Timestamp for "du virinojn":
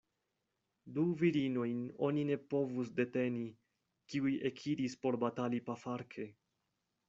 0.95-1.83